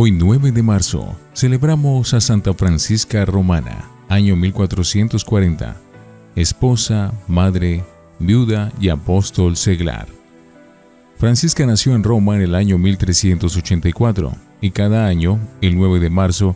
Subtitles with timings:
[0.00, 5.76] Hoy 9 de marzo celebramos a Santa Francisca Romana, año 1440,
[6.36, 7.82] esposa, madre,
[8.20, 10.06] viuda y apóstol seglar.
[11.16, 16.54] Francisca nació en Roma en el año 1384 y cada año, el 9 de marzo,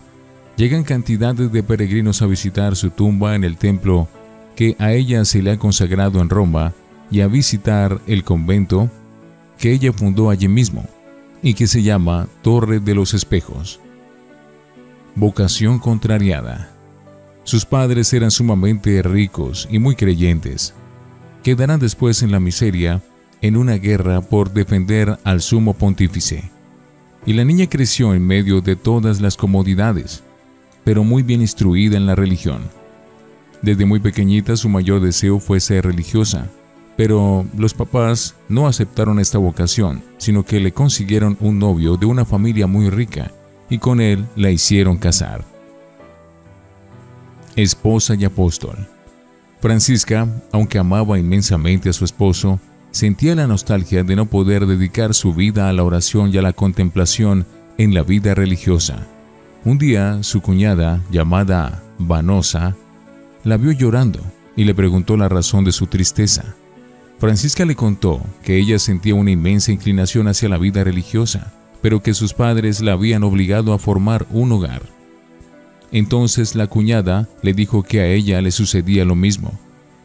[0.56, 4.06] llegan cantidades de peregrinos a visitar su tumba en el templo
[4.54, 6.74] que a ella se le ha consagrado en Roma
[7.10, 8.88] y a visitar el convento
[9.58, 10.86] que ella fundó allí mismo
[11.42, 13.80] y que se llama Torre de los Espejos.
[15.14, 16.70] Vocación contrariada.
[17.44, 20.74] Sus padres eran sumamente ricos y muy creyentes.
[21.42, 23.02] Quedarán después en la miseria
[23.40, 26.50] en una guerra por defender al sumo pontífice.
[27.26, 30.22] Y la niña creció en medio de todas las comodidades,
[30.84, 32.62] pero muy bien instruida en la religión.
[33.60, 36.48] Desde muy pequeñita su mayor deseo fue ser religiosa,
[36.96, 42.24] pero los papás no aceptaron esta vocación, sino que le consiguieron un novio de una
[42.24, 43.32] familia muy rica
[43.70, 45.44] y con él la hicieron casar.
[47.56, 48.88] Esposa y apóstol.
[49.60, 55.32] Francisca, aunque amaba inmensamente a su esposo, sentía la nostalgia de no poder dedicar su
[55.32, 57.46] vida a la oración y a la contemplación
[57.78, 59.06] en la vida religiosa.
[59.64, 62.76] Un día su cuñada, llamada Vanosa,
[63.44, 64.20] la vio llorando
[64.56, 66.56] y le preguntó la razón de su tristeza.
[67.22, 72.14] Francisca le contó que ella sentía una inmensa inclinación hacia la vida religiosa, pero que
[72.14, 74.82] sus padres la habían obligado a formar un hogar.
[75.92, 79.56] Entonces la cuñada le dijo que a ella le sucedía lo mismo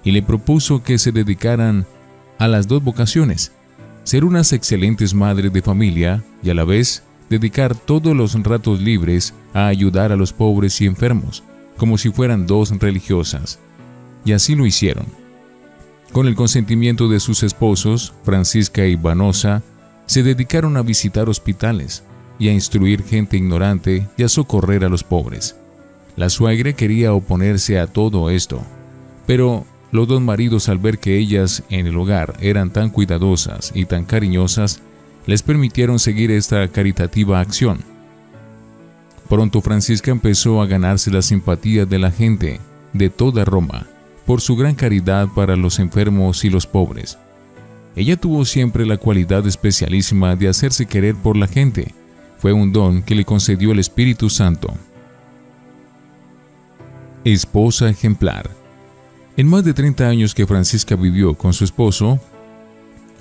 [0.04, 1.88] y le propuso que se dedicaran
[2.38, 3.52] a las dos vocaciones,
[4.04, 7.02] ser unas excelentes madres de familia y a la vez
[7.32, 11.44] dedicar todos los ratos libres a ayudar a los pobres y enfermos,
[11.78, 13.58] como si fueran dos religiosas.
[14.24, 15.27] Y así lo hicieron.
[16.12, 19.62] Con el consentimiento de sus esposos, Francisca y Vanosa,
[20.06, 22.04] se dedicaron a visitar hospitales
[22.40, 25.56] y a instruir gente ignorante y a socorrer a los pobres.
[26.16, 28.62] La suegra quería oponerse a todo esto,
[29.26, 33.86] pero los dos maridos al ver que ellas en el hogar eran tan cuidadosas y
[33.86, 34.82] tan cariñosas,
[35.26, 37.80] les permitieron seguir esta caritativa acción.
[39.30, 42.62] Pronto Francisca empezó a ganarse la simpatía de la gente
[42.94, 43.88] de toda Roma
[44.28, 47.18] por su gran caridad para los enfermos y los pobres.
[47.96, 51.96] Ella tuvo siempre la cualidad especialísima de hacerse querer por la gente.
[52.38, 54.74] Fue un don que le concedió el Espíritu Santo.
[57.24, 58.50] Esposa ejemplar.
[59.38, 62.20] En más de 30 años que Francisca vivió con su esposo,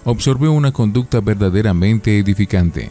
[0.04, 2.90] observó una conducta verdaderamente edificante.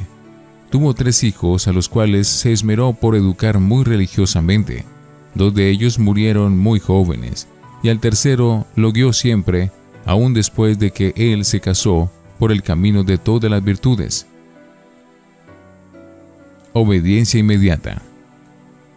[0.69, 4.85] Tuvo tres hijos a los cuales se esmeró por educar muy religiosamente.
[5.33, 7.49] Dos de ellos murieron muy jóvenes
[7.85, 9.69] y al tercero lo guió siempre,
[10.07, 14.25] aún después de que él se casó, por el camino de todas las virtudes.
[16.73, 18.01] Obediencia inmediata.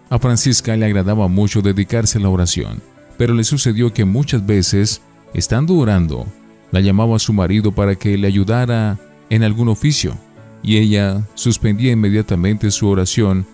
[0.08, 2.80] A Francisca le agradaba mucho dedicarse a la oración,
[3.18, 5.02] pero le sucedió que muchas veces,
[5.34, 6.26] estando orando,
[6.70, 10.16] la llamaba a su marido para que le ayudara en algún oficio,
[10.62, 13.46] y ella suspendía inmediatamente su oración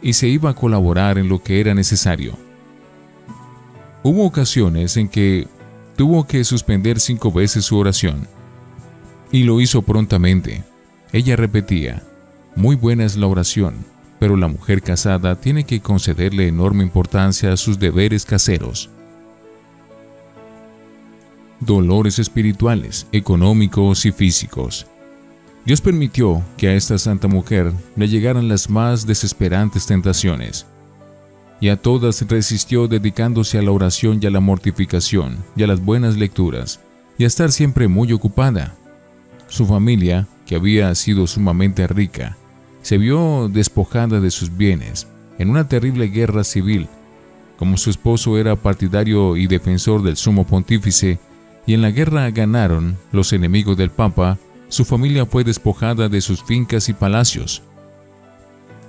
[0.00, 2.47] y se iba a colaborar en lo que era necesario.
[4.02, 5.48] Hubo ocasiones en que
[5.96, 8.28] tuvo que suspender cinco veces su oración.
[9.32, 10.62] Y lo hizo prontamente.
[11.12, 12.02] Ella repetía,
[12.54, 13.84] muy buena es la oración,
[14.20, 18.88] pero la mujer casada tiene que concederle enorme importancia a sus deberes caseros.
[21.58, 24.86] Dolores espirituales, económicos y físicos.
[25.64, 30.66] Dios permitió que a esta santa mujer le llegaran las más desesperantes tentaciones
[31.60, 35.84] y a todas resistió dedicándose a la oración y a la mortificación y a las
[35.84, 36.80] buenas lecturas,
[37.18, 38.74] y a estar siempre muy ocupada.
[39.48, 42.36] Su familia, que había sido sumamente rica,
[42.82, 45.08] se vio despojada de sus bienes
[45.38, 46.88] en una terrible guerra civil.
[47.58, 51.18] Como su esposo era partidario y defensor del sumo pontífice,
[51.66, 54.38] y en la guerra ganaron los enemigos del Papa,
[54.68, 57.62] su familia fue despojada de sus fincas y palacios,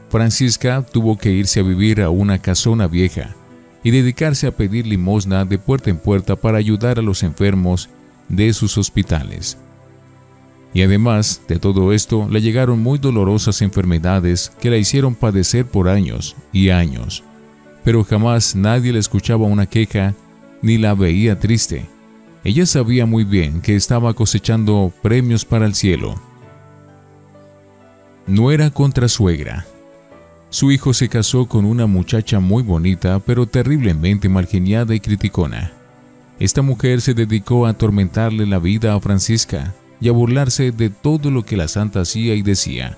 [0.09, 3.35] Francisca tuvo que irse a vivir a una casona vieja
[3.83, 7.89] y dedicarse a pedir limosna de puerta en puerta para ayudar a los enfermos
[8.27, 9.57] de sus hospitales.
[10.73, 15.87] Y además de todo esto, le llegaron muy dolorosas enfermedades que la hicieron padecer por
[15.87, 17.23] años y años.
[17.83, 20.13] Pero jamás nadie le escuchaba una queja
[20.61, 21.87] ni la veía triste.
[22.43, 26.15] Ella sabía muy bien que estaba cosechando premios para el cielo.
[28.27, 29.65] No era contra suegra,
[30.49, 35.71] su hijo se casó con una muchacha muy bonita, pero terriblemente malgeniada y criticona.
[36.39, 41.29] Esta mujer se dedicó a atormentarle la vida a Francisca y a burlarse de todo
[41.29, 42.97] lo que la santa hacía y decía.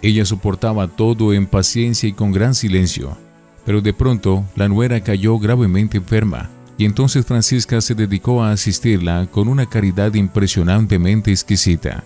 [0.00, 3.16] Ella soportaba todo en paciencia y con gran silencio,
[3.66, 9.26] pero de pronto la nuera cayó gravemente enferma y entonces Francisca se dedicó a asistirla
[9.30, 12.02] con una caridad impresionantemente exquisita.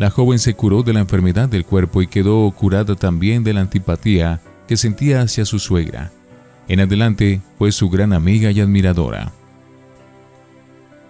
[0.00, 3.60] La joven se curó de la enfermedad del cuerpo y quedó curada también de la
[3.60, 6.10] antipatía que sentía hacia su suegra.
[6.68, 9.30] En adelante fue su gran amiga y admiradora.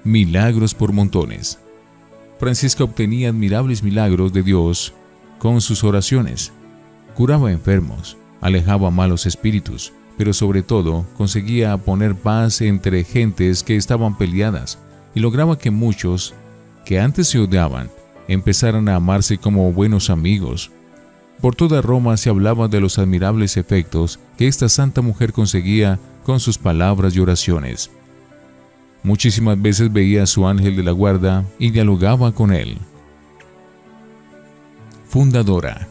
[0.02, 1.60] Milagros por montones.
[2.40, 4.92] Francisca obtenía admirables milagros de Dios
[5.38, 6.50] con sus oraciones.
[7.14, 14.19] Curaba enfermos, alejaba malos espíritus, pero sobre todo conseguía poner paz entre gentes que estaban
[14.19, 14.81] peleadas
[15.14, 16.34] y lograba que muchos,
[16.84, 17.88] que antes se odiaban,
[18.32, 20.71] empezaran a amarse como buenos amigos.
[21.41, 26.38] Por toda Roma se hablaba de los admirables efectos que esta santa mujer conseguía con
[26.38, 27.91] sus palabras y oraciones.
[29.03, 32.79] Muchísimas veces veía a su ángel de la guarda y dialogaba con él.
[35.09, 35.88] Fundadora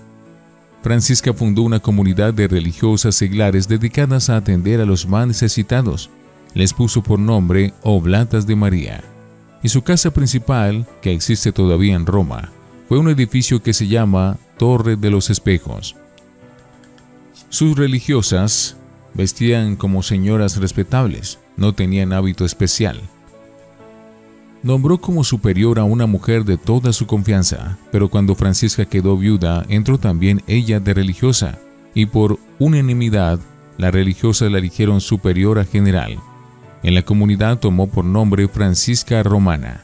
[0.82, 6.10] Francisca fundó una comunidad de religiosas seglares dedicadas a atender a los más necesitados.
[6.54, 9.04] Les puso por nombre Oblatas de María.
[9.62, 12.52] Y su casa principal, que existe todavía en Roma,
[12.88, 15.96] fue un edificio que se llama Torre de los Espejos.
[17.50, 18.78] Sus religiosas
[19.14, 23.02] vestían como señoras respetables, no tenían hábito especial,
[24.62, 29.66] Nombró como superior a una mujer de toda su confianza, pero cuando Francisca quedó viuda,
[29.70, 31.60] entró también ella de religiosa,
[31.94, 33.40] y por unanimidad,
[33.78, 36.20] la religiosa la eligieron superiora general.
[36.84, 39.84] En la comunidad tomó por nombre Francisca Romana.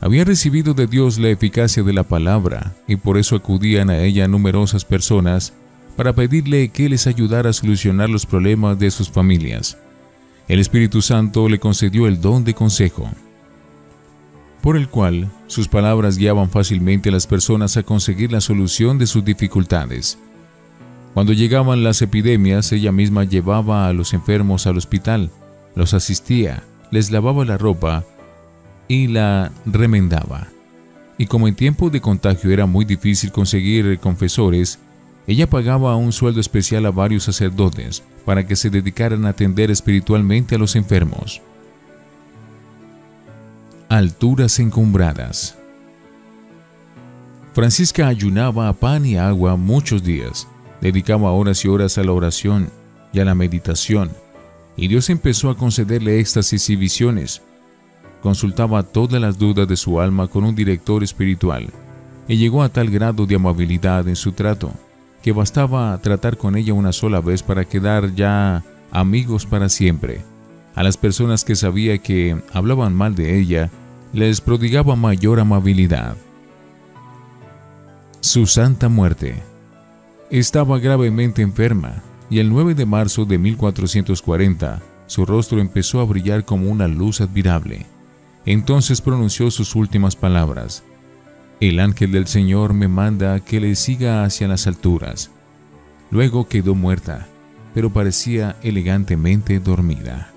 [0.00, 4.28] Había recibido de Dios la eficacia de la palabra, y por eso acudían a ella
[4.28, 5.54] numerosas personas
[5.96, 9.78] para pedirle que les ayudara a solucionar los problemas de sus familias.
[10.48, 13.08] El Espíritu Santo le concedió el don de consejo
[14.64, 19.06] por el cual sus palabras guiaban fácilmente a las personas a conseguir la solución de
[19.06, 20.18] sus dificultades.
[21.12, 25.30] Cuando llegaban las epidemias, ella misma llevaba a los enfermos al hospital,
[25.74, 28.04] los asistía, les lavaba la ropa
[28.88, 30.48] y la remendaba.
[31.18, 34.78] Y como en tiempo de contagio era muy difícil conseguir confesores,
[35.26, 40.54] ella pagaba un sueldo especial a varios sacerdotes para que se dedicaran a atender espiritualmente
[40.54, 41.40] a los enfermos
[43.94, 45.56] alturas encumbradas.
[47.52, 50.48] Francisca ayunaba a pan y agua muchos días,
[50.80, 52.70] dedicaba horas y horas a la oración
[53.12, 54.10] y a la meditación,
[54.76, 57.42] y Dios empezó a concederle éxtasis y visiones.
[58.22, 61.68] Consultaba todas las dudas de su alma con un director espiritual,
[62.26, 64.72] y llegó a tal grado de amabilidad en su trato,
[65.22, 70.22] que bastaba tratar con ella una sola vez para quedar ya amigos para siempre.
[70.74, 73.70] A las personas que sabía que hablaban mal de ella,
[74.12, 76.16] les prodigaba mayor amabilidad.
[78.20, 79.42] Su santa muerte.
[80.30, 86.44] Estaba gravemente enferma y el 9 de marzo de 1440 su rostro empezó a brillar
[86.44, 87.86] como una luz admirable.
[88.46, 90.82] Entonces pronunció sus últimas palabras.
[91.60, 95.30] El ángel del Señor me manda que le siga hacia las alturas.
[96.10, 97.26] Luego quedó muerta,
[97.74, 100.30] pero parecía elegantemente dormida.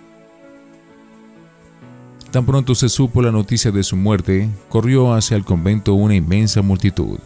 [2.31, 6.61] Tan pronto se supo la noticia de su muerte, corrió hacia el convento una inmensa
[6.61, 7.19] multitud.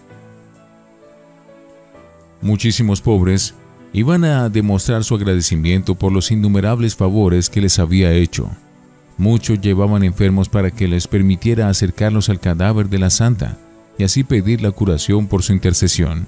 [2.41, 3.55] Muchísimos pobres
[3.93, 8.49] iban a demostrar su agradecimiento por los innumerables favores que les había hecho.
[9.17, 13.57] Muchos llevaban enfermos para que les permitiera acercarlos al cadáver de la santa
[13.97, 16.27] y así pedir la curación por su intercesión.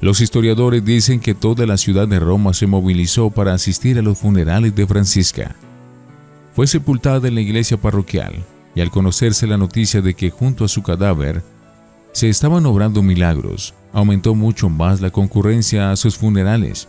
[0.00, 4.18] Los historiadores dicen que toda la ciudad de Roma se movilizó para asistir a los
[4.18, 5.54] funerales de Francisca.
[6.54, 8.34] Fue sepultada en la iglesia parroquial
[8.74, 11.42] y al conocerse la noticia de que junto a su cadáver
[12.14, 16.88] se estaban obrando milagros, aumentó mucho más la concurrencia a sus funerales.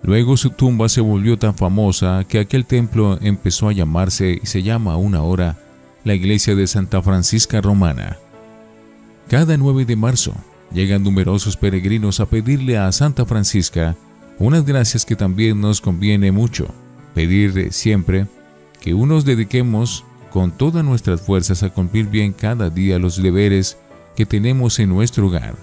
[0.00, 4.62] Luego su tumba se volvió tan famosa que aquel templo empezó a llamarse y se
[4.62, 5.58] llama aún ahora
[6.04, 8.16] la iglesia de Santa Francisca Romana.
[9.28, 10.32] Cada 9 de marzo
[10.72, 13.96] llegan numerosos peregrinos a pedirle a Santa Francisca
[14.38, 16.68] unas gracias que también nos conviene mucho,
[17.12, 18.28] pedir siempre
[18.80, 23.78] que unos dediquemos con todas nuestras fuerzas a cumplir bien cada día los deberes
[24.16, 25.54] que tenemos en nuestro hogar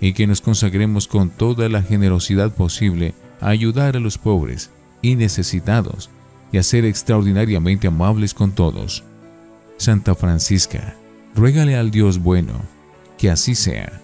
[0.00, 4.70] y que nos consagremos con toda la generosidad posible a ayudar a los pobres
[5.00, 6.10] y necesitados
[6.50, 9.04] y a ser extraordinariamente amables con todos.
[9.76, 10.96] Santa Francisca,
[11.34, 12.54] ruégale al Dios bueno,
[13.18, 14.00] que así sea.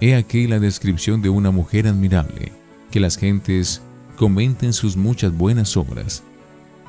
[0.00, 2.52] He aquí la descripción de una mujer admirable,
[2.90, 3.82] que las gentes
[4.16, 6.22] comenten sus muchas buenas obras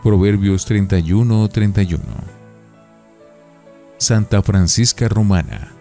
[0.03, 2.32] Proverbios 31-31.
[4.03, 5.71] Santa Francisca Romana,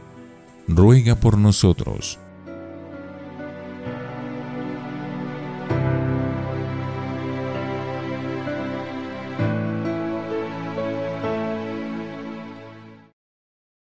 [0.69, 2.21] ruega por nosotros.